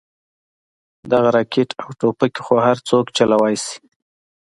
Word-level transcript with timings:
دغه 1.11 1.29
راكټ 1.37 1.69
او 1.81 1.89
ټوپكې 1.99 2.41
خو 2.45 2.55
هرسوك 2.65 3.05
چلوې 3.17 3.55
شي. 3.63 3.75